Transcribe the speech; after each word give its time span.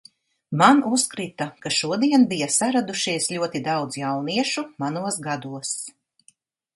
Man 0.59 0.79
uzkrita 0.97 1.45
ka 1.65 1.71
šodien 1.75 2.23
bija 2.31 2.47
saradušies 2.55 3.27
ļoti 3.33 3.61
daudz 3.67 3.99
jauniešu 4.05 4.65
manos 4.85 5.21
gados. 5.27 5.75